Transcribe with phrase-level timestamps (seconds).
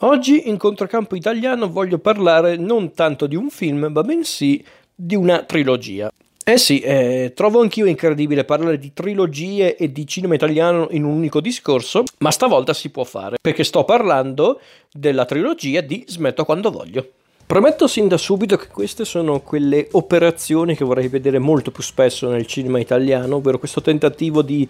[0.00, 4.62] Oggi in Controcampo Italiano voglio parlare non tanto di un film, ma bensì
[4.94, 6.12] di una trilogia.
[6.44, 11.12] Eh sì, eh, trovo anch'io incredibile parlare di trilogie e di cinema italiano in un
[11.12, 14.60] unico discorso, ma stavolta si può fare, perché sto parlando
[14.92, 17.12] della trilogia di Smetto quando voglio.
[17.46, 22.28] Prometto sin da subito che queste sono quelle operazioni che vorrei vedere molto più spesso
[22.28, 24.68] nel cinema italiano, ovvero questo tentativo di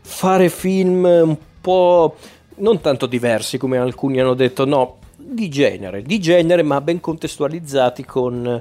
[0.00, 2.14] fare film un po'
[2.56, 8.04] non tanto diversi come alcuni hanno detto, no, di genere, di genere ma ben contestualizzati
[8.04, 8.60] con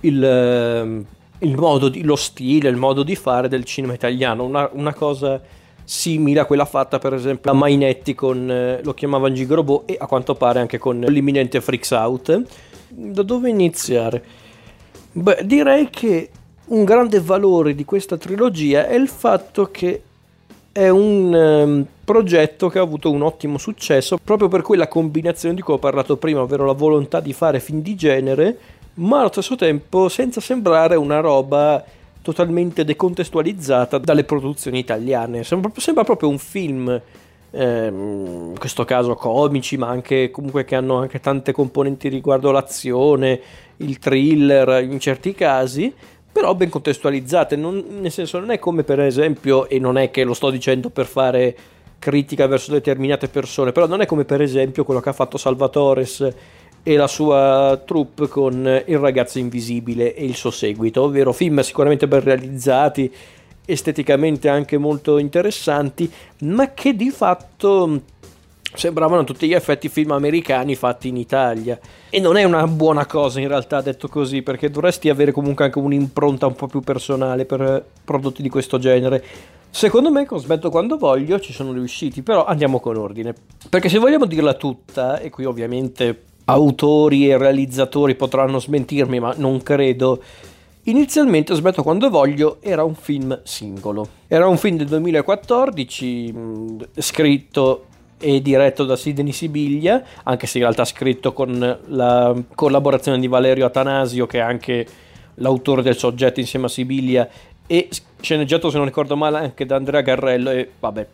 [0.00, 1.04] il, ehm,
[1.38, 5.40] il modo di, lo stile, il modo di fare del cinema italiano, una, una cosa
[5.84, 10.06] simile a quella fatta per esempio da Mainetti con, eh, lo chiamavano Gigrobot e a
[10.06, 12.42] quanto pare anche con l'imminente Freaks Out.
[12.88, 14.24] Da dove iniziare?
[15.12, 16.30] Beh, direi che
[16.66, 20.02] un grande valore di questa trilogia è il fatto che
[20.74, 25.62] è un um, progetto che ha avuto un ottimo successo proprio per quella combinazione di
[25.62, 28.58] cui ho parlato prima, ovvero la volontà di fare film di genere,
[28.94, 31.82] ma allo stesso tempo senza sembrare una roba
[32.22, 35.44] totalmente decontestualizzata dalle produzioni italiane.
[35.44, 37.00] Sembra, sembra proprio un film,
[37.52, 43.40] ehm, in questo caso comici, ma anche comunque che hanno anche tante componenti riguardo l'azione,
[43.76, 45.94] il thriller in certi casi
[46.34, 50.24] però ben contestualizzate, non, nel senso non è come per esempio, e non è che
[50.24, 51.56] lo sto dicendo per fare
[52.00, 56.28] critica verso determinate persone, però non è come per esempio quello che ha fatto Salvatores
[56.82, 62.08] e la sua troupe con Il ragazzo invisibile e il suo seguito, ovvero film sicuramente
[62.08, 63.14] ben realizzati,
[63.64, 66.10] esteticamente anche molto interessanti,
[66.40, 68.00] ma che di fatto
[68.74, 71.78] sembravano tutti gli effetti film americani fatti in Italia.
[72.10, 75.78] E non è una buona cosa in realtà detto così, perché dovresti avere comunque anche
[75.78, 79.24] un'impronta un po' più personale per prodotti di questo genere.
[79.70, 83.34] Secondo me con Smetto quando voglio ci sono riusciti, però andiamo con ordine.
[83.68, 89.62] Perché se vogliamo dirla tutta, e qui ovviamente autori e realizzatori potranno smentirmi, ma non
[89.62, 90.22] credo.
[90.84, 94.06] Inizialmente Smetto quando voglio era un film singolo.
[94.28, 96.34] Era un film del 2014,
[96.98, 97.86] scritto
[98.24, 103.66] e diretto da Sidney Sibiglia, anche se in realtà scritto con la collaborazione di Valerio
[103.66, 104.86] Atanasio, che è anche
[105.34, 107.28] l'autore del soggetto insieme a Sibiglia,
[107.66, 110.50] e sceneggiato, se non ricordo male, anche da Andrea Garrello.
[110.50, 111.06] E vabbè,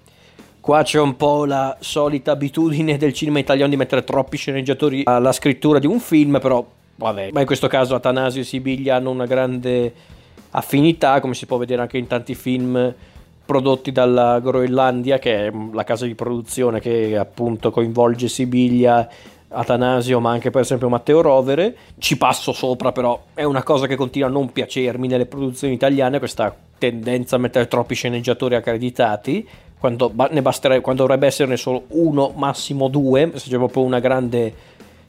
[0.61, 5.33] qua c'è un po' la solita abitudine del cinema italiano di mettere troppi sceneggiatori alla
[5.33, 9.27] scrittura di un film, però vabbè, ma in questo caso Atanasio e Sibiglia hanno una
[9.27, 9.93] grande
[10.51, 12.95] affinità, come si può vedere anche in tanti film
[13.51, 19.09] prodotti dalla Groenlandia, che è la casa di produzione che appunto coinvolge Sibiglia,
[19.49, 21.75] Atanasio, ma anche per esempio Matteo Rovere.
[21.99, 26.21] Ci passo sopra, però è una cosa che continua a non piacermi nelle produzioni italiane,
[26.21, 29.45] questa tendenza a mettere troppi sceneggiatori accreditati.
[29.81, 34.55] Quando, ne basterebbe, quando dovrebbe esserne solo uno, massimo due, se c'è proprio una grande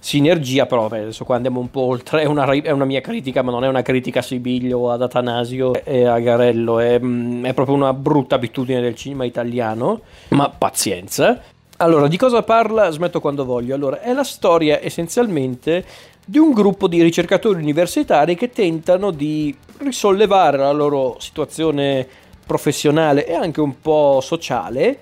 [0.04, 3.44] sinergia, però vabbè, adesso qua andiamo un po' oltre, è una, è una, mia critica,
[3.44, 7.54] ma non è una critica a Sibiglio, ad Atanasio e a Garello, è, mm, è
[7.54, 11.40] proprio una brutta abitudine del cinema italiano, ma pazienza.
[11.78, 12.90] Allora, di cosa parla?
[12.90, 13.76] Smetto quando voglio.
[13.76, 15.86] Allora, è la storia essenzialmente
[16.26, 22.08] di un gruppo di ricercatori universitari che tentano di risollevare la loro situazione
[22.46, 24.98] professionale e anche un po' sociale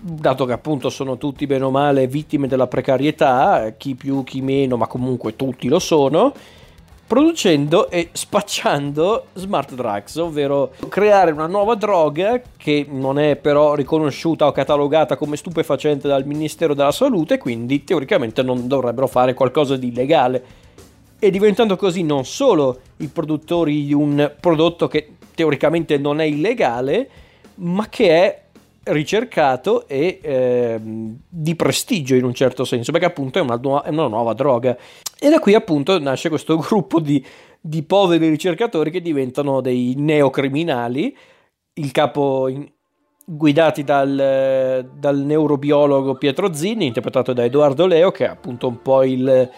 [0.00, 4.76] dato che appunto sono tutti bene o male vittime della precarietà, chi più chi meno,
[4.76, 6.32] ma comunque tutti lo sono,
[7.06, 14.46] producendo e spacciando smart drugs, ovvero creare una nuova droga che non è però riconosciuta
[14.46, 19.88] o catalogata come stupefacente dal Ministero della Salute, quindi teoricamente non dovrebbero fare qualcosa di
[19.88, 20.44] illegale.
[21.18, 27.08] E diventando così non solo i produttori di un prodotto che teoricamente non è illegale,
[27.56, 28.42] ma che è
[28.86, 33.88] ricercato e eh, di prestigio in un certo senso, perché appunto è una, nu- è
[33.88, 34.76] una, nuova droga.
[35.18, 37.24] E da qui appunto nasce questo gruppo di,
[37.60, 41.16] di poveri ricercatori che diventano dei neocriminali.
[41.74, 42.68] Il capo in,
[43.24, 49.02] guidati dal, dal, neurobiologo Pietro Zinni, interpretato da Edoardo Leo, che è appunto un po'
[49.02, 49.50] il,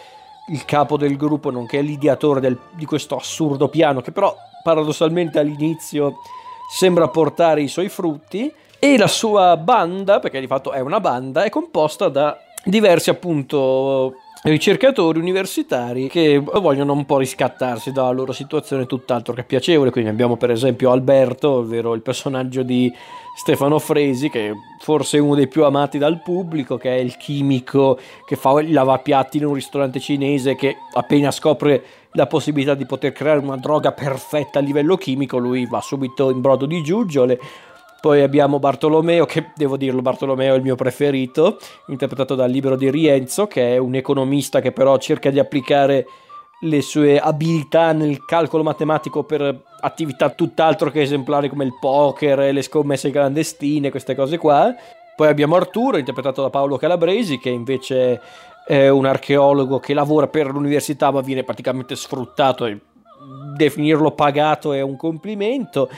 [0.51, 6.15] il capo del gruppo, nonché l'ideatore del, di questo assurdo piano, che però paradossalmente all'inizio
[6.71, 11.43] sembra portare i suoi frutti e la sua banda, perché di fatto è una banda,
[11.43, 18.85] è composta da diversi appunto ricercatori universitari che vogliono un po' riscattarsi dalla loro situazione
[18.85, 19.91] tutt'altro che piacevole.
[19.91, 22.91] Quindi abbiamo per esempio Alberto, ovvero il personaggio di
[23.35, 27.99] Stefano Fresi, che forse è uno dei più amati dal pubblico, che è il chimico
[28.25, 31.83] che fa il lavapiatti in un ristorante cinese che appena scopre
[32.13, 36.41] la possibilità di poter creare una droga perfetta a livello chimico, lui va subito in
[36.41, 37.39] brodo di giuggiole
[38.01, 41.57] Poi abbiamo Bartolomeo, che devo dirlo, Bartolomeo è il mio preferito,
[41.87, 46.05] interpretato dal libro di Rienzo, che è un economista che però cerca di applicare
[46.61, 52.61] le sue abilità nel calcolo matematico per attività tutt'altro che esemplari come il poker, le
[52.61, 54.73] scommesse clandestine, queste cose qua.
[55.15, 58.21] Poi abbiamo Arturo, interpretato da Paolo Calabresi, che invece
[58.65, 62.79] è un archeologo che lavora per l'università ma viene praticamente sfruttato e
[63.55, 65.89] definirlo pagato è un complimento.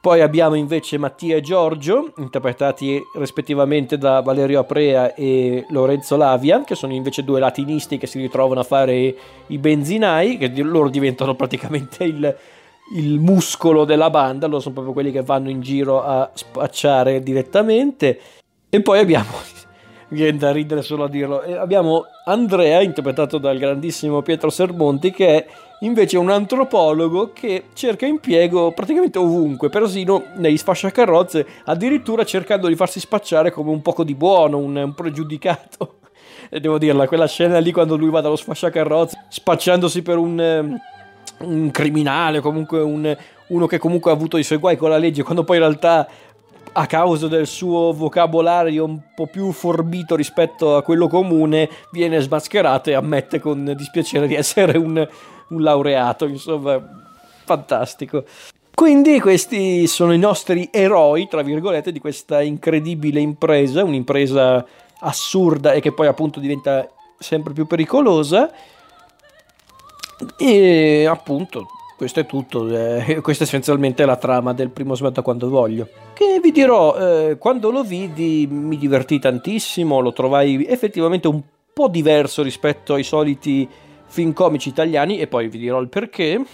[0.00, 6.74] Poi abbiamo invece Mattia e Giorgio, interpretati rispettivamente da Valerio Aprea e Lorenzo Lavia, che
[6.74, 9.14] sono invece due latinisti che si ritrovano a fare
[9.46, 12.34] i benzinai, che loro diventano praticamente il,
[12.94, 18.18] il muscolo della banda, loro sono proprio quelli che vanno in giro a spacciare direttamente.
[18.70, 19.32] E poi abbiamo
[20.08, 21.42] viene da ridere solo a dirlo.
[21.42, 25.46] E abbiamo Andrea, interpretato dal grandissimo Pietro Sermonti, che è
[25.80, 33.00] invece un antropologo che cerca impiego praticamente ovunque, persino negli sfasciacarrozze, addirittura cercando di farsi
[33.00, 35.94] spacciare come un poco di buono, un, un pregiudicato.
[36.52, 40.80] E devo dirla, quella scena lì quando lui va dallo sfasciacarrozze, spacciandosi per un, ehm,
[41.42, 43.16] un criminale, comunque un,
[43.48, 46.08] uno che comunque ha avuto i suoi guai con la legge, quando poi in realtà
[46.72, 52.90] a causa del suo vocabolario un po' più forbito rispetto a quello comune, viene smascherato
[52.90, 55.06] e ammette con dispiacere di essere un,
[55.50, 56.80] un laureato, insomma,
[57.44, 58.24] fantastico.
[58.74, 64.64] Quindi questi sono i nostri eroi, tra virgolette, di questa incredibile impresa, un'impresa
[65.00, 66.88] assurda e che poi appunto diventa
[67.18, 68.50] sempre più pericolosa.
[70.38, 71.66] E appunto
[72.00, 75.86] questo è tutto, eh, questa è essenzialmente la trama del primo smetto quando voglio.
[76.14, 81.42] Che vi dirò, eh, quando lo vidi mi divertì tantissimo, lo trovai effettivamente un
[81.74, 83.68] po' diverso rispetto ai soliti
[84.10, 86.44] film comici italiani e poi vi dirò il perché.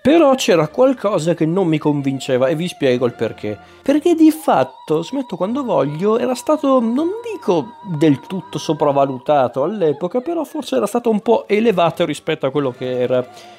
[0.00, 3.58] Però c'era qualcosa che non mi convinceva e vi spiego il perché.
[3.82, 10.44] Perché di fatto Smetto quando voglio era stato, non dico del tutto sopravvalutato all'epoca, però
[10.44, 13.56] forse era stato un po' elevato rispetto a quello che era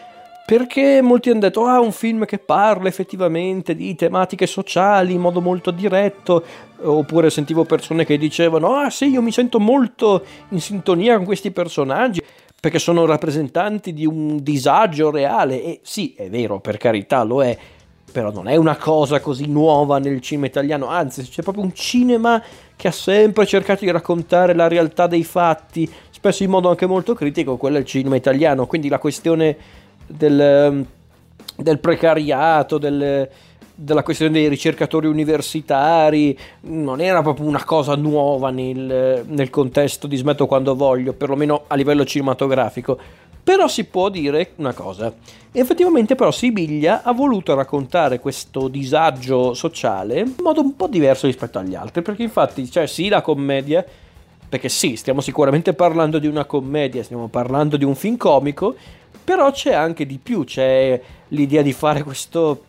[0.50, 5.42] perché molti hanno detto ah un film che parla effettivamente di tematiche sociali in modo
[5.42, 6.44] molto diretto
[6.82, 11.52] oppure sentivo persone che dicevano ah sì io mi sento molto in sintonia con questi
[11.52, 12.24] personaggi
[12.60, 15.64] perché sono rappresentanti di un disagio reale.
[15.64, 17.58] E sì è vero per carità lo è
[18.12, 20.88] però non è una cosa così nuova nel cinema italiano.
[20.88, 22.42] Anzi c'è proprio un cinema
[22.76, 27.14] che ha sempre cercato di raccontare la realtà dei fatti spesso in modo anche molto
[27.14, 28.68] critico quello è il cinema italiano.
[28.68, 29.56] Quindi la questione
[30.06, 30.86] del, ehm,
[31.56, 33.30] del precariato, del,
[33.82, 40.18] della questione dei ricercatori universitari, non era proprio una cosa nuova nel, nel contesto di
[40.18, 43.00] Smetto quando voglio, perlomeno a livello cinematografico.
[43.42, 45.12] Però si può dire una cosa,
[45.54, 51.58] effettivamente però Sibiglia ha voluto raccontare questo disagio sociale in modo un po' diverso rispetto
[51.58, 53.84] agli altri, perché infatti cioè, sì la commedia,
[54.50, 58.76] perché sì, stiamo sicuramente parlando di una commedia, stiamo parlando di un film comico,
[59.24, 62.66] però c'è anche di più, c'è l'idea di fare questo,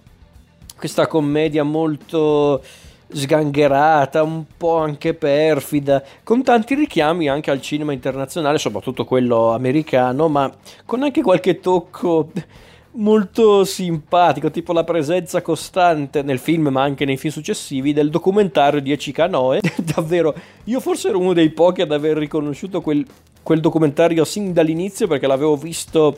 [0.80, 2.62] questa commedia molto
[3.06, 10.28] sgangherata, un po' anche perfida, con tanti richiami anche al cinema internazionale, soprattutto quello americano,
[10.28, 10.50] ma
[10.86, 12.30] con anche qualche tocco
[12.92, 18.80] molto simpatico, tipo la presenza costante nel film, ma anche nei film successivi, del documentario
[18.80, 19.60] di Echika Noe.
[19.76, 20.34] Davvero,
[20.64, 23.04] io forse ero uno dei pochi ad aver riconosciuto quel,
[23.42, 26.16] quel documentario sin dall'inizio perché l'avevo visto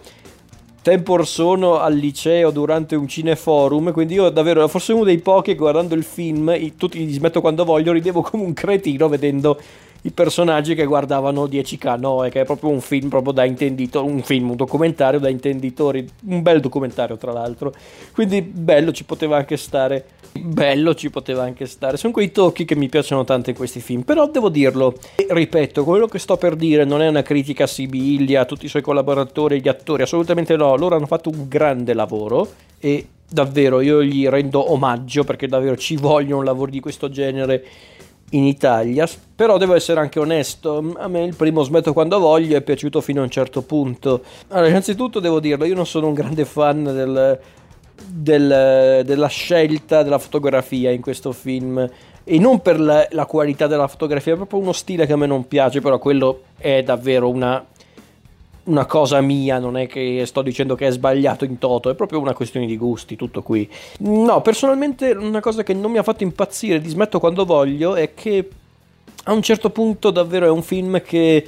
[0.82, 5.54] tempo or sono al liceo durante un cineforum, quindi io davvero forse uno dei pochi
[5.54, 9.58] guardando il film, tutti gli smetto quando voglio, ridevo come un cretino vedendo
[10.02, 14.22] i personaggi che guardavano 10K Noe, che è proprio un film proprio da intendito, un
[14.22, 17.72] film, un documentario da intenditori, un bel documentario tra l'altro.
[18.12, 20.04] Quindi bello ci poteva anche stare.
[20.34, 21.96] Bello ci poteva anche stare.
[21.96, 24.94] Sono quei tocchi che mi piacciono tanto in questi film, però devo dirlo,
[25.28, 28.68] ripeto, quello che sto per dire non è una critica a Sibiglia, a tutti i
[28.68, 32.48] suoi collaboratori, gli attori, assolutamente no, loro hanno fatto un grande lavoro
[32.80, 37.64] e davvero io gli rendo omaggio perché davvero ci vogliono lavori di questo genere
[38.30, 42.62] in Italia, però devo essere anche onesto, a me il primo smetto quando voglio è
[42.62, 44.22] piaciuto fino a un certo punto.
[44.48, 47.38] Allora, innanzitutto devo dirlo, io non sono un grande fan del,
[48.06, 51.88] del, della scelta della fotografia in questo film
[52.24, 55.26] e non per la, la qualità della fotografia, è proprio uno stile che a me
[55.26, 57.64] non piace, però quello è davvero una
[58.64, 62.20] una cosa mia, non è che sto dicendo che è sbagliato in toto, è proprio
[62.20, 63.68] una questione di gusti, tutto qui.
[63.98, 68.48] No, personalmente una cosa che non mi ha fatto impazzire, dismetto quando voglio, è che
[69.24, 71.44] a un certo punto davvero è un film che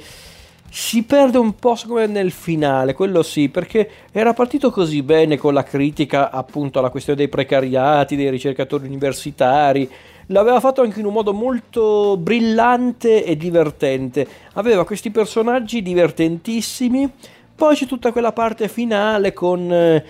[0.69, 5.63] si perde un po' nel finale, quello sì, perché era partito così bene con la
[5.63, 9.89] critica appunto alla questione dei precariati, dei ricercatori universitari,
[10.27, 14.27] l'aveva fatto anche in un modo molto brillante e divertente.
[14.53, 17.11] Aveva questi personaggi divertentissimi.
[17.55, 20.03] Poi c'è tutta quella parte finale con,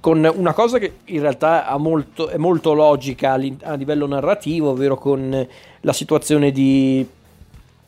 [0.00, 5.46] con una cosa che in realtà molto, è molto logica a livello narrativo, ovvero con
[5.80, 7.06] la situazione di,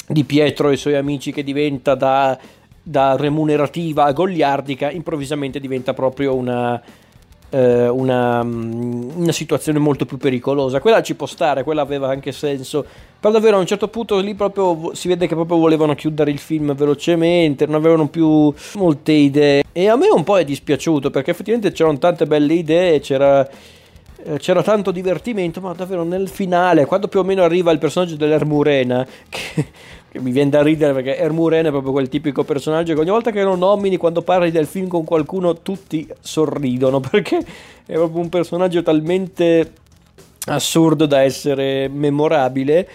[0.08, 2.36] di Pietro e i suoi amici che diventa da,
[2.82, 6.80] da remunerativa a goliardica, improvvisamente diventa proprio una,
[7.50, 10.80] eh, una, mm, una, situazione molto più pericolosa.
[10.80, 12.84] Quella ci può stare, quella aveva anche senso.
[13.20, 16.38] Però davvero a un certo punto lì proprio si vede che proprio volevano chiudere il
[16.38, 19.64] film velocemente, non avevano più molte idee.
[19.72, 23.48] E a me un po' è dispiaciuto perché effettivamente c'erano tante belle idee, c'era
[24.24, 28.16] eh, c'era tanto divertimento, ma davvero nel finale, quando più o meno arriva il personaggio
[28.16, 29.66] dell'Ermurena, che,
[29.97, 33.30] che mi viene da ridere perché Ermurena è proprio quel tipico personaggio che ogni volta
[33.30, 37.38] che lo nomini, quando parli del film con qualcuno, tutti sorridono, perché
[37.84, 39.72] è proprio un personaggio talmente
[40.46, 42.88] assurdo da essere memorabile.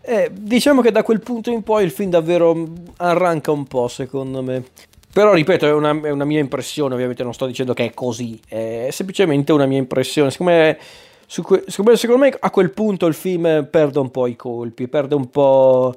[0.00, 4.42] Eh, diciamo che da quel punto in poi il film davvero arranca un po', secondo
[4.42, 4.64] me.
[5.10, 8.38] Però ripeto, è una, è una, mia impressione, ovviamente non sto dicendo che è così,
[8.46, 10.30] è semplicemente una mia impressione.
[10.30, 10.78] Siccome
[11.96, 15.94] secondo me a quel punto il film perde un po' i colpi, perde un po'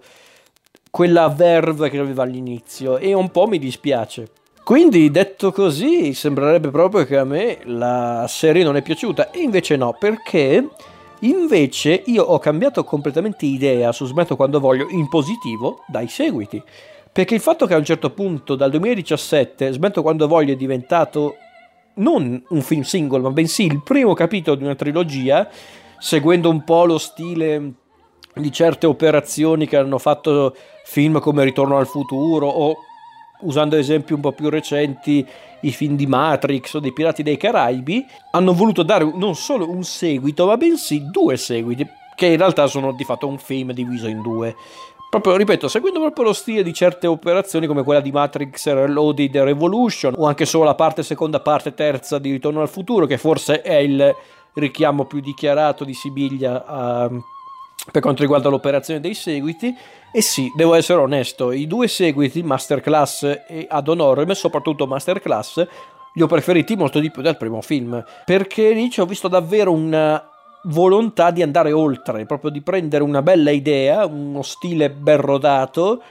[0.91, 4.27] quella verve che aveva all'inizio e un po' mi dispiace.
[4.63, 9.77] Quindi detto così, sembrerebbe proprio che a me la serie non è piaciuta e invece
[9.77, 10.67] no, perché
[11.21, 16.61] invece io ho cambiato completamente idea su Smetto quando voglio in positivo dai seguiti.
[17.11, 21.35] Perché il fatto che a un certo punto, dal 2017, Smetto quando voglio è diventato
[21.95, 25.49] non un film singolo, ma bensì il primo capitolo di una trilogia,
[25.99, 27.73] seguendo un po' lo stile
[28.33, 30.55] di certe operazioni che hanno fatto
[30.91, 32.75] film come Ritorno al futuro o
[33.43, 35.25] usando esempi un po' più recenti
[35.61, 39.83] i film di Matrix o dei Pirati dei Caraibi, hanno voluto dare non solo un
[39.83, 44.21] seguito, ma bensì due seguiti, che in realtà sono di fatto un film diviso in
[44.21, 44.53] due
[45.09, 50.13] proprio, ripeto, seguendo proprio lo stile di certe operazioni come quella di Matrix Reloaded Revolution
[50.17, 53.75] o anche solo la parte seconda, parte terza di Ritorno al futuro, che forse è
[53.75, 54.15] il
[54.53, 57.23] richiamo più dichiarato di Sibiglia uh,
[57.91, 59.75] per quanto riguarda l'operazione dei seguiti.
[60.13, 65.65] E sì, devo essere onesto, i due seguiti, Masterclass e Ad Honorem, soprattutto Masterclass,
[66.13, 69.71] li ho preferiti molto di più del primo film, perché lì ci ho visto davvero
[69.71, 70.21] una
[70.63, 76.01] volontà di andare oltre, proprio di prendere una bella idea, uno stile ben rodato,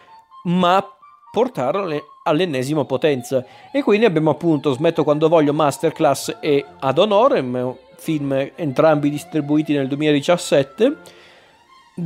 [0.45, 0.83] ma
[1.31, 3.45] portarlo all'ennesima potenza.
[3.71, 9.89] E quindi abbiamo appunto Smetto quando voglio Masterclass e Ad Honorem, film entrambi distribuiti nel
[9.89, 11.19] 2017,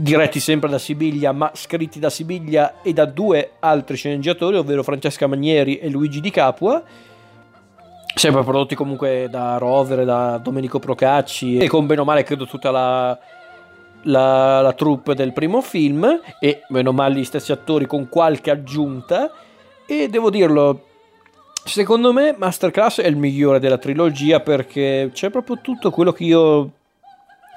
[0.03, 5.27] diretti sempre da Sibiglia, ma scritti da Sibiglia e da due altri sceneggiatori, ovvero Francesca
[5.27, 6.83] Manieri e Luigi Di Capua.
[8.15, 12.71] Sempre prodotti comunque da Rover, da Domenico Procacci e con bene o male credo tutta
[12.71, 13.19] la,
[14.03, 19.31] la, la troupe del primo film e meno male gli stessi attori con qualche aggiunta.
[19.87, 20.87] E devo dirlo
[21.65, 26.71] secondo me Masterclass è il migliore della trilogia perché c'è proprio tutto quello che io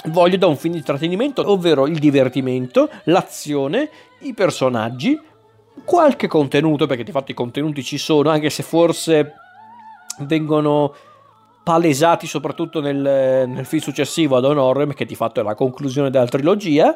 [0.06, 3.90] voglio da un film di intrattenimento ovvero il divertimento, l'azione,
[4.20, 5.20] i personaggi
[5.84, 9.34] qualche contenuto perché di fatto i contenuti ci sono anche se forse
[10.20, 10.94] vengono
[11.64, 12.98] palesati soprattutto nel,
[13.48, 16.96] nel film successivo ad Honorem, che di fatto è la conclusione della trilogia.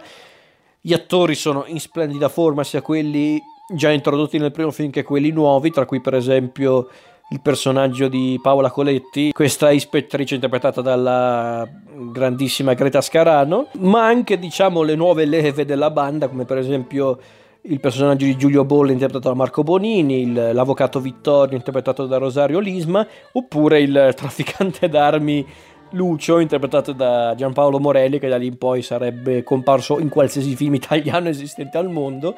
[0.80, 3.40] Gli attori sono in splendida forma, sia quelli
[3.76, 6.90] già introdotti nel primo film che quelli nuovi, tra cui per esempio
[7.32, 11.66] il personaggio di Paola Coletti, questa ispettrice interpretata dalla
[12.12, 17.18] grandissima Greta Scarano, ma anche diciamo le nuove leve della banda, come per esempio
[17.64, 22.60] il personaggio di Giulio Bolle interpretato da Marco Bonini, il, l'avvocato Vittorio interpretato da Rosario
[22.60, 25.46] Lisma, oppure il trafficante d'armi
[25.92, 30.76] Lucio interpretato da Giampaolo Morelli che da lì in poi sarebbe comparso in qualsiasi film
[30.76, 32.36] italiano esistente al mondo.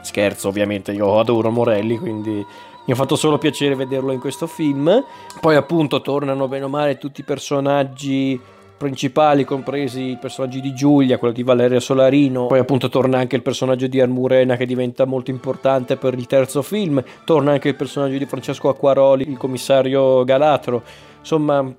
[0.00, 2.42] Scherzo ovviamente, io adoro Morelli quindi
[2.90, 5.04] mi ha fatto solo piacere vederlo in questo film.
[5.40, 8.38] Poi appunto tornano bene o male tutti i personaggi
[8.76, 13.42] principali, compresi i personaggi di Giulia, quello di Valeria Solarino, poi appunto torna anche il
[13.42, 18.18] personaggio di Armurena che diventa molto importante per il terzo film, torna anche il personaggio
[18.18, 20.82] di Francesco Acquaroli, il commissario Galatro,
[21.20, 21.72] insomma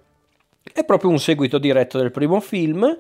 [0.72, 2.96] è proprio un seguito diretto del primo film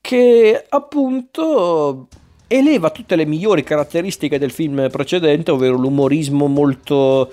[0.00, 2.08] che appunto
[2.52, 7.32] eleva tutte le migliori caratteristiche del film precedente, ovvero l'umorismo molto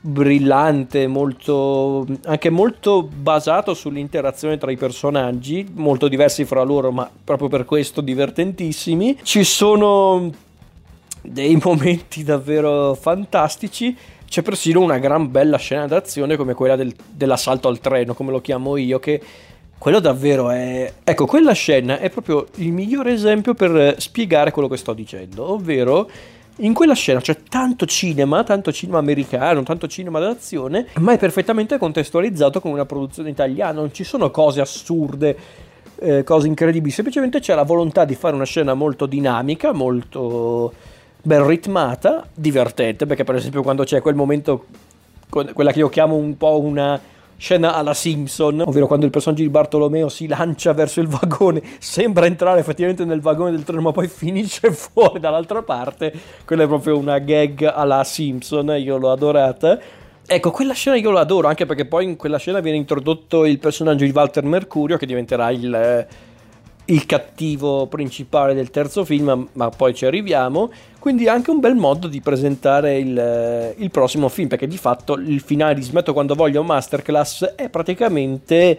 [0.00, 7.48] brillante, molto, anche molto basato sull'interazione tra i personaggi, molto diversi fra loro, ma proprio
[7.48, 9.18] per questo divertentissimi.
[9.22, 10.30] Ci sono
[11.20, 13.96] dei momenti davvero fantastici.
[14.26, 18.40] C'è persino una gran bella scena d'azione come quella del, dell'assalto al treno, come lo
[18.40, 19.20] chiamo io, che
[19.84, 20.90] quello davvero è...
[21.04, 26.08] Ecco, quella scena è proprio il migliore esempio per spiegare quello che sto dicendo, ovvero
[26.60, 31.76] in quella scena c'è tanto cinema, tanto cinema americano, tanto cinema d'azione, ma è perfettamente
[31.76, 35.36] contestualizzato con una produzione italiana, non ci sono cose assurde,
[35.96, 40.72] eh, cose incredibili, semplicemente c'è la volontà di fare una scena molto dinamica, molto
[41.20, 44.64] ben ritmata, divertente, perché per esempio quando c'è quel momento,
[45.28, 46.98] quella che io chiamo un po' una
[47.36, 52.26] scena alla Simpson, ovvero quando il personaggio di Bartolomeo si lancia verso il vagone, sembra
[52.26, 56.12] entrare effettivamente nel vagone del treno, ma poi finisce fuori dall'altra parte.
[56.44, 59.78] Quella è proprio una gag alla Simpson, io l'ho adorata.
[60.26, 64.04] Ecco, quella scena io l'adoro, anche perché poi in quella scena viene introdotto il personaggio
[64.04, 66.06] di Walter Mercurio, che diventerà il
[66.86, 70.70] il cattivo principale del terzo film, ma poi ci arriviamo.
[70.98, 75.40] Quindi anche un bel modo di presentare il, il prossimo film, perché di fatto il
[75.40, 78.78] finale di Smetto quando voglio Masterclass è praticamente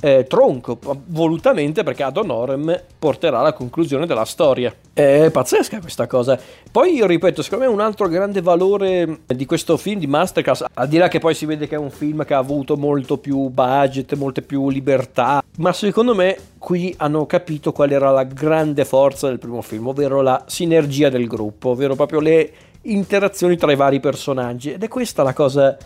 [0.00, 4.74] eh, tronco, volutamente perché ad honorem porterà alla conclusione della storia.
[4.92, 6.38] È pazzesca questa cosa.
[6.70, 10.88] Poi io ripeto, secondo me un altro grande valore di questo film di Masterclass, al
[10.88, 13.48] di là che poi si vede che è un film che ha avuto molto più
[13.48, 19.28] budget, molte più libertà, ma secondo me qui hanno capito qual era la grande forza
[19.28, 22.52] del primo film, ovvero la sinergia del gruppo, ovvero proprio le
[22.82, 24.72] interazioni tra i vari personaggi.
[24.72, 25.76] Ed è questa la cosa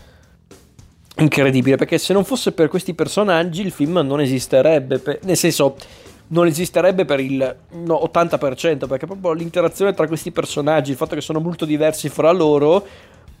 [1.17, 5.75] incredibile perché se non fosse per questi personaggi il film non esisterebbe per, nel senso
[6.27, 11.21] non esisterebbe per il no, 80% perché proprio l'interazione tra questi personaggi il fatto che
[11.21, 12.85] sono molto diversi fra loro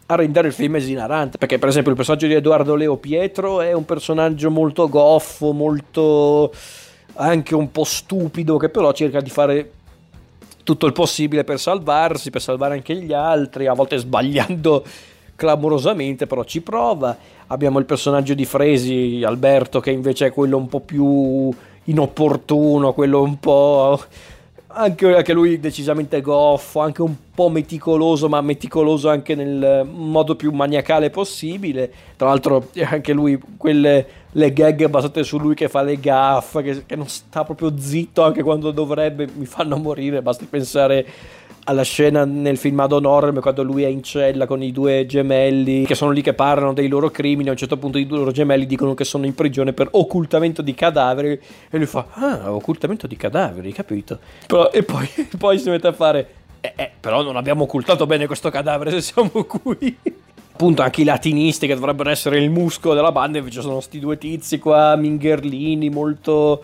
[0.07, 1.37] a rendere il film esilarante.
[1.37, 6.53] Perché per esempio il personaggio di Edoardo Leo Pietro è un personaggio molto goffo molto
[7.15, 9.71] anche un po' stupido che però cerca di fare
[10.63, 14.83] tutto il possibile per salvarsi per salvare anche gli altri a volte sbagliando
[15.35, 20.67] clamorosamente però ci prova abbiamo il personaggio di Fresi, Alberto, che invece è quello un
[20.67, 21.53] po' più
[21.85, 24.01] inopportuno, quello un po'...
[24.77, 30.51] Anche, anche lui decisamente goffo, anche un po' meticoloso, ma meticoloso anche nel modo più
[30.51, 31.89] maniacale possibile.
[32.17, 36.85] Tra l'altro, anche lui, quelle le gag basate su lui che fa le gaffe, che,
[36.85, 40.21] che non sta proprio zitto anche quando dovrebbe, mi fanno morire.
[40.21, 41.05] Basti pensare
[41.65, 45.85] alla scena nel film Ad Honorem quando lui è in cella con i due gemelli
[45.85, 48.31] che sono lì che parlano dei loro crimini a un certo punto i due loro
[48.31, 53.07] gemelli dicono che sono in prigione per occultamento di cadaveri e lui fa ah occultamento
[53.07, 54.19] di cadaveri capito?
[54.45, 56.27] Però, e poi, poi, si mette a fare
[56.61, 59.97] eh, eh, però non abbiamo occultato bene questo cadavere se siamo qui.
[60.51, 64.17] Appunto anche i latinisti che dovrebbero essere il muscolo della banda invece sono sti due
[64.17, 66.63] tizi qua mingherlini molto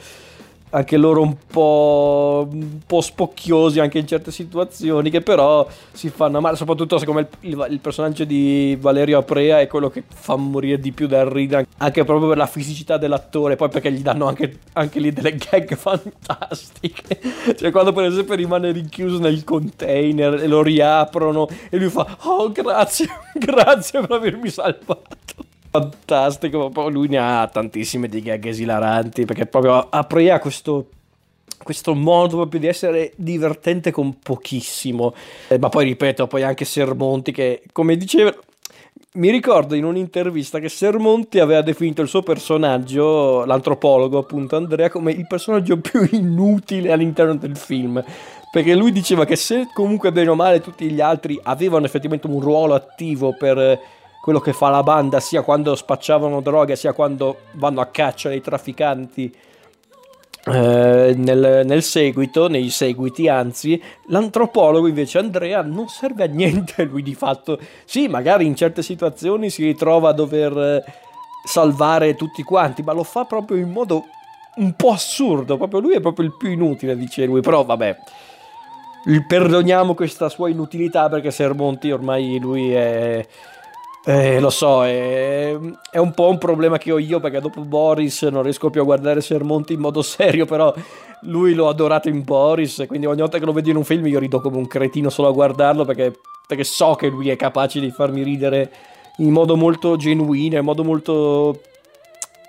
[0.72, 6.40] anche loro un po', un po', spocchiosi anche in certe situazioni che però si fanno
[6.42, 10.36] male soprattutto secondo me il, il, il, personaggio di Valerio Aprea è quello che fa
[10.36, 14.28] morire di più dal ridere anche proprio per la fisicità dell'attore poi perché gli danno
[14.28, 17.20] anche, anche lì delle gag fantastiche.
[17.56, 22.52] Cioè quando per esempio rimane rinchiuso nel container e lo riaprono e lui fa oh
[22.52, 26.72] grazie grazie per avermi salvato fantastico.
[26.90, 30.88] Lui ne ha tantissime di gag esilaranti perché proprio apre questo
[31.64, 35.14] questo modo proprio di essere divertente con pochissimo.
[35.48, 38.34] Eh, ma poi ripeto, poi anche Sermonti che, come diceva,
[39.14, 45.12] mi ricordo in un'intervista che Sermonti aveva definito il suo personaggio, l'antropologo appunto Andrea, come
[45.12, 48.04] il personaggio più inutile all'interno del film.
[48.52, 52.42] Perché lui diceva che se comunque bene o male tutti gli altri avevano effettivamente un
[52.42, 53.80] ruolo attivo per
[54.22, 58.42] quello che fa la banda sia quando spacciavano droga sia quando vanno a caccia dei
[58.42, 59.36] trafficanti
[60.46, 67.04] eh, nel, nel, seguito, nei seguiti anzi, l'antropologo invece Andrea non serve a niente lui
[67.04, 67.60] di fatto.
[67.86, 70.84] Sì, magari in certe situazioni si ritrova a dover eh,
[71.44, 74.06] salvare tutti quanti, ma lo fa proprio in modo
[74.56, 77.98] un po' assurdo, proprio lui è proprio il più inutile, dice lui, però vabbè.
[79.28, 83.26] Perdoniamo questa sua inutilità perché Sermonti ormai lui è
[84.04, 85.56] eh, lo so, è,
[85.92, 88.84] è, un po' un problema che ho io perché dopo Boris non riesco più a
[88.84, 90.74] guardare Sermonti in modo serio, però
[91.22, 94.18] lui l'ho adorato in Boris, quindi ogni volta che lo vedo in un film io
[94.18, 97.92] rido come un cretino solo a guardarlo perché, perché so che lui è capace di
[97.92, 98.72] farmi ridere
[99.18, 101.62] in modo molto genuino, in modo molto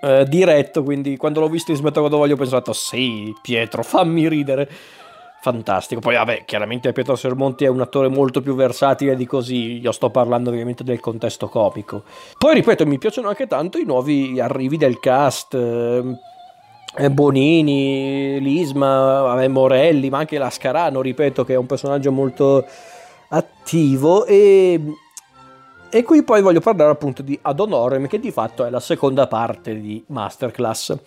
[0.01, 4.27] eh, diretto, quindi quando l'ho visto in Smetto quando voglio ho pensato sì Pietro fammi
[4.27, 4.69] ridere
[5.43, 5.99] fantastico.
[5.99, 9.81] Poi, vabbè, chiaramente Pietro Sermonti è un attore molto più versatile di così.
[9.81, 12.03] Io sto parlando ovviamente del contesto comico.
[12.37, 15.53] Poi, ripeto, mi piacciono anche tanto i nuovi arrivi del cast.
[15.53, 22.65] Eh, Bonini, Lisma, Morelli, ma anche Lascarano, ripeto, che è un personaggio molto
[23.27, 24.25] attivo.
[24.25, 24.79] E,
[25.89, 29.27] e qui poi voglio parlare appunto di Ad Honorem, che di fatto è la seconda
[29.27, 30.97] parte di Masterclass.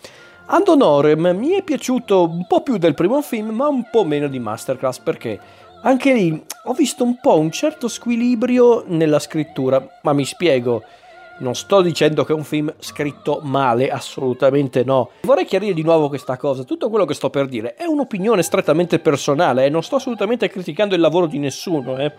[0.49, 4.29] Ad Honorem mi è piaciuto un po' più del primo film, ma un po' meno
[4.29, 5.37] di Masterclass perché
[5.81, 10.83] anche lì ho visto un po' un certo squilibrio nella scrittura, ma mi spiego.
[11.39, 15.09] Non sto dicendo che è un film scritto male, assolutamente no.
[15.23, 16.63] Vorrei chiarire di nuovo questa cosa.
[16.63, 19.69] Tutto quello che sto per dire è un'opinione strettamente personale e eh?
[19.69, 22.09] non sto assolutamente criticando il lavoro di nessuno, eh.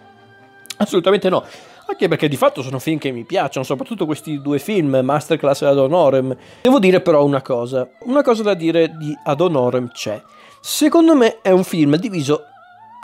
[0.76, 1.44] Assolutamente no.
[1.90, 5.66] Anche perché di fatto sono film che mi piacciono, soprattutto questi due film, Masterclass e
[5.66, 6.36] Ad Honorem.
[6.60, 7.88] Devo dire però una cosa.
[8.00, 10.22] Una cosa da dire di Ad Honorem c'è.
[10.60, 12.42] Secondo me è un film diviso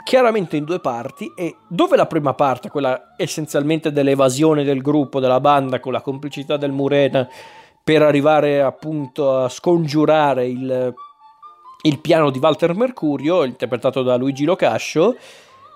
[0.03, 5.39] chiaramente in due parti e dove la prima parte, quella essenzialmente dell'evasione del gruppo, della
[5.39, 7.27] banda con la complicità del Murena
[7.83, 10.93] per arrivare appunto a scongiurare il,
[11.81, 15.15] il piano di Walter Mercurio, interpretato da Luigi Locascio,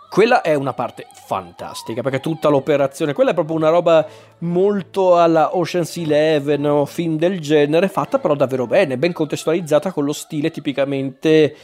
[0.10, 4.06] quella è una parte fantastica perché tutta l'operazione, quella è proprio una roba
[4.40, 10.06] molto alla Ocean's Eleven o film del genere, fatta però davvero bene, ben contestualizzata con
[10.06, 11.56] lo stile tipicamente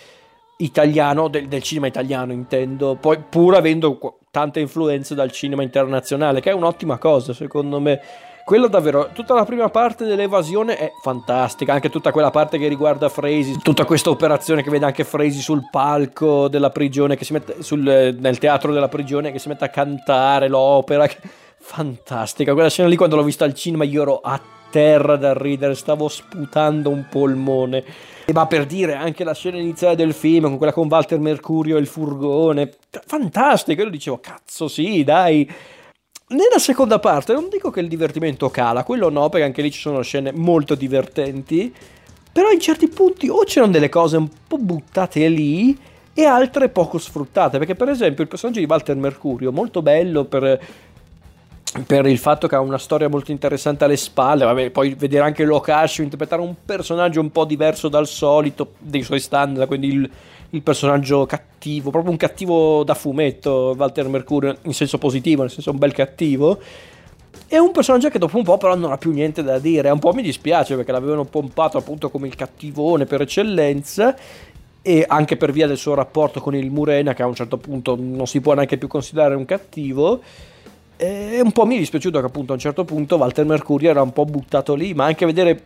[0.58, 6.52] italiano, del, del, cinema italiano intendo, poi pur avendo tante influenze dal cinema internazionale, che
[6.52, 8.02] è un'ottima cosa secondo me.
[8.46, 13.10] Quello davvero, tutta la prima parte dell'evasione è fantastica, anche tutta quella parte che riguarda
[13.10, 17.64] Frasi, tutta questa operazione che vede anche Frasi sul palco della prigione, che si mette
[17.64, 21.10] sul, nel teatro della prigione, che si mette a cantare l'opera.
[21.58, 25.74] Fantastica, quella scena lì quando l'ho vista al cinema io ero a terra dal ridere,
[25.74, 27.84] stavo sputando un polmone.
[28.32, 31.80] Ma per dire, anche la scena iniziale del film, con quella con Walter Mercurio e
[31.80, 32.74] il furgone,
[33.08, 35.52] fantastico, io dicevo, cazzo sì, dai.
[36.28, 39.80] Nella seconda parte non dico che il divertimento cala, quello no, perché anche lì ci
[39.80, 41.72] sono scene molto divertenti,
[42.32, 45.78] però in certi punti o c'erano delle cose un po' buttate lì
[46.16, 50.60] e altre poco sfruttate, perché per esempio il personaggio di Walter Mercurio, molto bello per
[51.84, 55.44] per il fatto che ha una storia molto interessante alle spalle, vabbè, poi vedere anche
[55.44, 60.10] Locascio interpretare un personaggio un po' diverso dal solito dei suoi standard, quindi il,
[60.52, 65.72] il, personaggio cattivo, proprio un cattivo da fumetto, Walter Mercurio, in senso positivo, nel senso
[65.72, 66.60] un bel cattivo.
[67.48, 70.00] È un personaggio che dopo un po' però non ha più niente da dire, un
[70.00, 74.16] po' mi dispiace perché l'avevano pompato appunto come il cattivone per eccellenza
[74.82, 77.98] e anche per via del suo rapporto con il Murena che a un certo punto
[78.00, 80.22] non si può neanche più considerare un cattivo
[80.98, 84.02] e un po' mi è dispiaciuto che appunto a un certo punto Walter Mercurio era
[84.02, 85.62] un po' buttato lì, ma anche vedere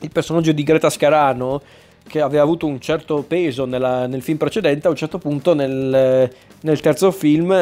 [0.00, 1.60] il personaggio di Greta Scarano
[2.08, 6.30] che aveva avuto un certo peso nella, nel film precedente, a un certo punto nel,
[6.60, 7.52] nel, terzo film,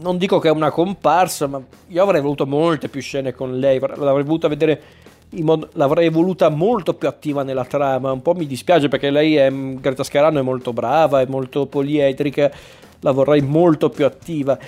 [0.00, 3.78] non dico che è una comparsa, ma io avrei voluto molte più scene con lei,
[3.80, 4.82] l'avrei voluta vedere
[5.30, 8.12] Mod- l'avrei voluta molto più attiva nella trama.
[8.12, 12.50] Un po' mi dispiace perché lei è Greta Scarano è molto brava, è molto poliedrica,
[13.00, 14.58] la vorrei molto più attiva.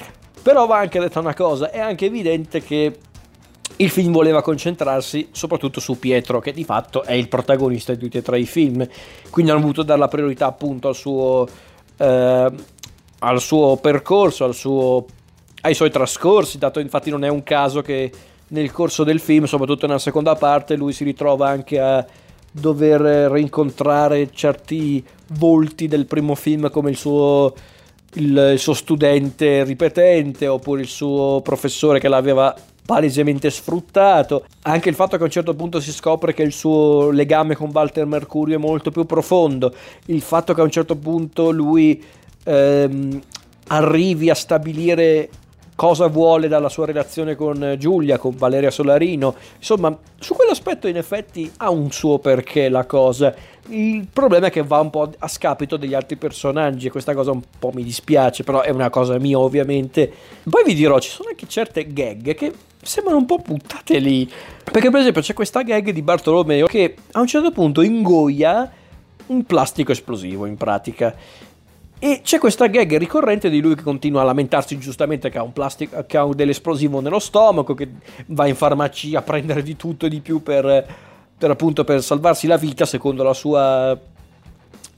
[0.42, 2.98] Però va anche detta una cosa, è anche evidente che
[3.76, 8.18] il film voleva concentrarsi soprattutto su Pietro, che di fatto è il protagonista di tutti
[8.18, 8.86] e tre i film,
[9.30, 11.46] quindi hanno voluto dare la priorità appunto al suo,
[11.96, 12.52] eh,
[13.18, 15.06] al suo percorso, al suo,
[15.62, 18.10] ai suoi trascorsi, dato infatti non è un caso che
[18.48, 22.04] nel corso del film, soprattutto nella seconda parte, lui si ritrova anche a
[22.50, 27.54] dover rincontrare certi volti del primo film come il suo
[28.14, 34.44] il, suo studente ripetente oppure il suo professore che l'aveva palesemente sfruttato.
[34.62, 37.70] Anche il fatto che a un certo punto si scopre che il suo legame con
[37.72, 39.72] Walter Mercurio è molto più profondo,
[40.06, 42.02] il fatto che a un certo punto lui
[42.44, 43.20] ehm,
[43.68, 45.28] arrivi a stabilire
[45.80, 49.34] cosa vuole dalla sua relazione con Giulia, con Valeria Solarino.
[49.56, 53.34] Insomma, su quell'aspetto in effetti ha un suo perché la cosa.
[53.68, 57.30] Il problema è che va un po' a scapito degli altri personaggi e questa cosa
[57.30, 60.10] un po' mi dispiace, però è una cosa mia ovviamente.
[60.48, 64.28] Poi vi dirò, ci sono anche certe gag che sembrano un po' buttate lì.
[64.64, 68.70] Perché per esempio c'è questa gag di Bartolomeo che a un certo punto ingoia
[69.26, 71.14] un plastico esplosivo in pratica
[72.02, 75.52] e c'è questa gag ricorrente di lui che continua a lamentarsi giustamente che ha un
[75.52, 77.88] plastico, che ha dell'esplosivo nello stomaco, che
[78.28, 80.86] va in farmacia a prendere di tutto e di più per,
[81.40, 83.98] per appunto per salvarsi la vita, secondo la sua,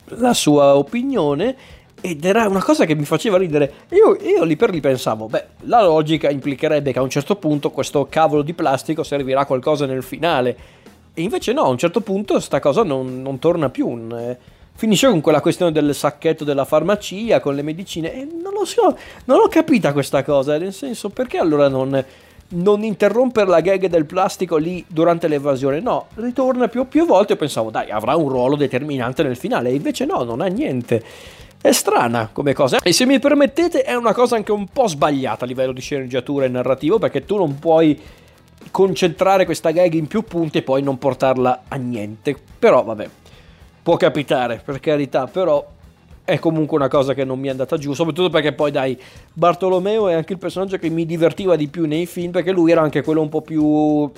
[0.05, 1.57] la sua opinione.
[2.00, 3.72] Ed era una cosa che mi faceva ridere.
[3.90, 7.70] Io, io lì per lì pensavo, beh, la logica implicherebbe che a un certo punto
[7.70, 10.57] questo cavolo di plastico servirà a qualcosa nel finale.
[11.14, 13.87] E invece no, a un certo punto sta cosa non, non torna più.
[13.87, 14.37] Un,
[14.74, 18.98] finisce con quella questione del sacchetto della farmacia con le medicine e non lo so,
[19.26, 22.05] non ho capita questa cosa, nel senso perché allora non,
[22.53, 27.38] non interrompere la gag del plastico lì durante l'evasione, no, ritorna più, più volte, io
[27.38, 31.03] pensavo dai avrà un ruolo determinante nel finale, e invece no, non ha niente.
[31.61, 32.79] È strana come cosa.
[32.83, 36.45] E se mi permettete, è una cosa anche un po' sbagliata a livello di sceneggiatura
[36.45, 37.99] e narrativo, perché tu non puoi
[38.71, 42.37] concentrare questa gag in più punti e poi non portarla a niente.
[42.59, 43.09] Però vabbè,
[43.83, 45.65] può capitare, per carità, però
[46.25, 48.99] è comunque una cosa che non mi è andata giù, soprattutto perché poi dai,
[49.33, 52.81] Bartolomeo è anche il personaggio che mi divertiva di più nei film, perché lui era
[52.81, 54.11] anche quello un po' più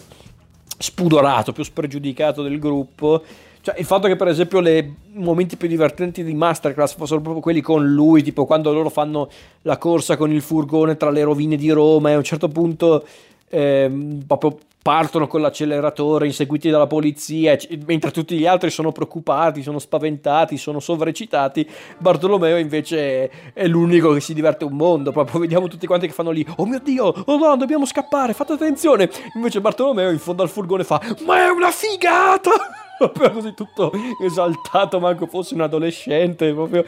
[0.79, 3.23] spudorato, più spregiudicato del gruppo.
[3.63, 7.63] Cioè, il fatto che, per esempio, i momenti più divertenti di Masterclass fossero proprio quelli
[7.63, 9.31] con lui, tipo quando loro fanno
[9.63, 13.07] la corsa con il furgone tra le rovine di Roma e a un certo punto
[13.49, 13.91] eh,
[14.27, 20.59] proprio partono con l'acceleratore inseguiti dalla polizia, mentre tutti gli altri sono preoccupati, sono spaventati,
[20.59, 21.67] sono sovrecitati,
[21.97, 26.31] Bartolomeo invece è l'unico che si diverte un mondo, proprio vediamo tutti quanti che fanno
[26.31, 30.51] lì, oh mio Dio, oh no, dobbiamo scappare, fate attenzione, invece Bartolomeo in fondo al
[30.51, 32.51] furgone fa, ma è una figata!
[32.99, 33.91] proprio così tutto
[34.23, 36.85] esaltato, manco fosse un adolescente, proprio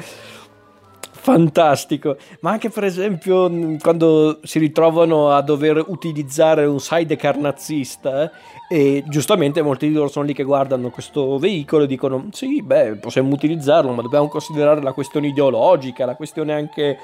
[1.27, 2.17] fantastico.
[2.41, 8.31] Ma anche per esempio quando si ritrovano a dover utilizzare un sidecar nazista
[8.69, 12.63] eh, e giustamente molti di loro sono lì che guardano questo veicolo e dicono sì,
[12.63, 16.97] beh, possiamo utilizzarlo, ma dobbiamo considerare la questione ideologica, la questione anche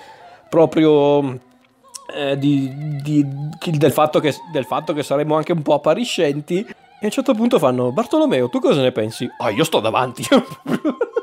[0.48, 1.40] proprio
[2.14, 2.70] eh, di,
[3.02, 3.26] di,
[3.72, 6.60] del, fatto che, del fatto che saremmo anche un po' appariscenti.
[6.60, 9.28] E a un certo punto fanno Bartolomeo, tu cosa ne pensi?
[9.38, 10.22] Ah, io sto davanti.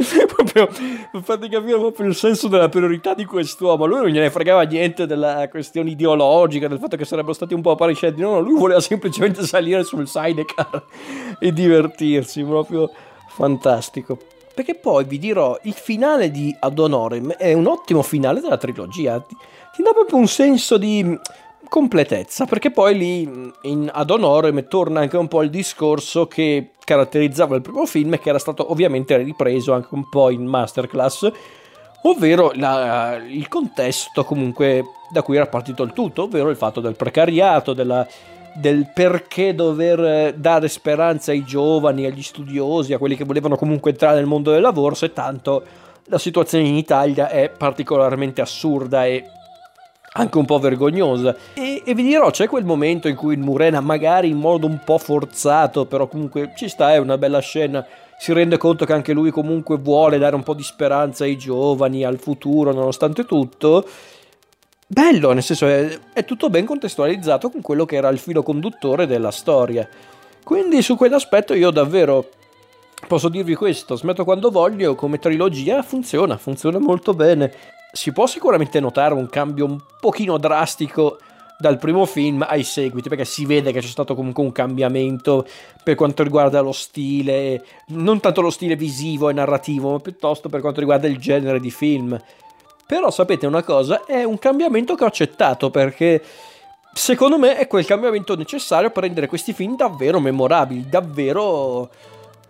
[0.26, 0.66] proprio
[1.10, 3.86] per farti capire proprio il senso della priorità di quest'uomo.
[3.86, 7.72] Lui non gliene fregava niente della questione ideologica, del fatto che sarebbero stati un po'
[7.72, 8.20] appariscenti.
[8.20, 10.84] No, no, lui voleva semplicemente salire sul sidecar
[11.38, 12.42] e divertirsi.
[12.42, 12.90] Proprio
[13.28, 14.18] fantastico.
[14.54, 19.20] Perché poi vi dirò, il finale di Ad Honorem è un ottimo finale della trilogia.
[19.20, 19.36] Ti,
[19.76, 21.18] ti dà proprio un senso di
[21.68, 27.54] completezza, perché poi lì in Ad Honorem torna anche un po' il discorso che caratterizzava
[27.54, 31.30] il primo film e che era stato ovviamente ripreso anche un po' in Masterclass,
[32.02, 36.96] ovvero la, il contesto comunque da cui era partito il tutto, ovvero il fatto del
[36.96, 38.04] precariato, della,
[38.54, 44.16] del perché dover dare speranza ai giovani, agli studiosi, a quelli che volevano comunque entrare
[44.16, 45.62] nel mondo del lavoro, se tanto
[46.06, 49.24] la situazione in Italia è particolarmente assurda e
[50.12, 51.34] anche un po' vergognosa.
[51.54, 54.80] E, e, vi dirò, c'è quel momento in cui il Murena, magari in modo un
[54.84, 57.84] po' forzato, però comunque ci sta, è una bella scena.
[58.18, 62.04] Si rende conto che anche lui comunque vuole dare un po' di speranza ai giovani,
[62.04, 63.86] al futuro, nonostante tutto.
[64.86, 69.06] Bello, nel senso è, è tutto ben contestualizzato con quello che era il filo conduttore
[69.06, 69.88] della storia.
[70.42, 72.28] Quindi su quell'aspetto io davvero
[73.06, 78.80] posso dirvi questo, smetto quando voglio, come trilogia funziona, funziona molto bene si può sicuramente
[78.80, 81.18] notare un cambio un pochino drastico
[81.60, 85.46] dal primo film ai seguiti, perché si vede che c'è stato comunque un cambiamento
[85.84, 90.62] per quanto riguarda lo stile, non tanto lo stile visivo e narrativo, ma piuttosto per
[90.62, 92.18] quanto riguarda il genere di film.
[92.86, 96.22] Però sapete una cosa, è un cambiamento che ho accettato perché
[96.94, 101.90] secondo me è quel cambiamento necessario per rendere questi film davvero memorabili, davvero...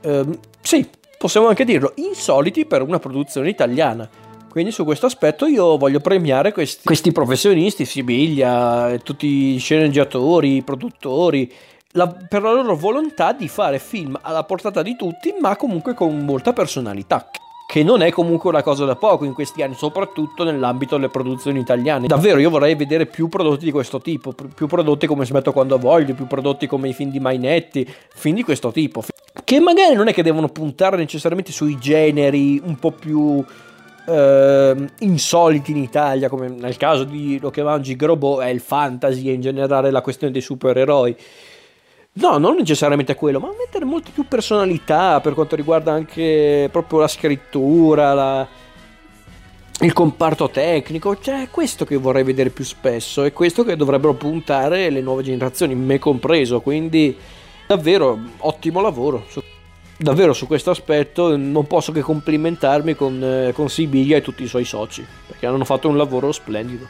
[0.02, 4.08] Ehm, sì, possiamo anche dirlo, insoliti per una produzione italiana.
[4.50, 10.62] Quindi su questo aspetto io voglio premiare questi, questi professionisti, Sibiglia, tutti i sceneggiatori, i
[10.62, 11.48] produttori,
[11.92, 16.24] la, per la loro volontà di fare film alla portata di tutti, ma comunque con
[16.24, 17.30] molta personalità.
[17.70, 21.60] Che non è comunque una cosa da poco in questi anni, soprattutto nell'ambito delle produzioni
[21.60, 22.08] italiane.
[22.08, 26.14] Davvero, io vorrei vedere più prodotti di questo tipo, più prodotti come Smetto quando voglio,
[26.14, 29.04] più prodotti come i film di Mainetti, film di questo tipo.
[29.44, 33.44] Che magari non è che devono puntare necessariamente sui generi un po' più
[34.06, 39.28] eh, insoliti in Italia, come nel caso di Lo che mangi Grobo, è il fantasy
[39.28, 41.16] e in generale la questione dei supereroi.
[42.12, 47.08] No, non necessariamente quello, ma mettere molte più personalità per quanto riguarda anche proprio la
[47.08, 48.48] scrittura, la,
[49.80, 54.14] il comparto tecnico, cioè è questo che vorrei vedere più spesso, è questo che dovrebbero
[54.14, 57.16] puntare le nuove generazioni, me compreso, quindi
[57.66, 59.24] davvero ottimo lavoro
[60.00, 64.48] davvero su questo aspetto non posso che complimentarmi con, eh, con Sibiglia e tutti i
[64.48, 66.88] suoi soci, perché hanno fatto un lavoro splendido.